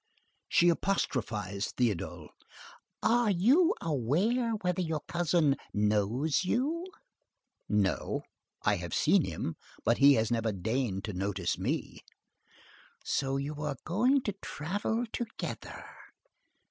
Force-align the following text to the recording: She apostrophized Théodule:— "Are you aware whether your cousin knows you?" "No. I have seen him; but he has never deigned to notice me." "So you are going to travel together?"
She 0.49 0.69
apostrophized 0.69 1.75
Théodule:— 1.77 2.29
"Are 3.03 3.29
you 3.29 3.75
aware 3.81 4.53
whether 4.61 4.81
your 4.81 5.01
cousin 5.07 5.55
knows 5.75 6.43
you?" 6.43 6.87
"No. 7.69 8.23
I 8.63 8.77
have 8.77 8.95
seen 8.95 9.25
him; 9.25 9.57
but 9.85 9.99
he 9.99 10.15
has 10.15 10.31
never 10.31 10.51
deigned 10.51 11.03
to 11.03 11.13
notice 11.13 11.59
me." 11.59 11.99
"So 13.05 13.37
you 13.37 13.61
are 13.61 13.77
going 13.83 14.23
to 14.23 14.33
travel 14.41 15.05
together?" 15.13 15.85